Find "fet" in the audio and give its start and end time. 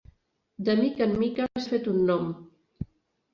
1.75-1.91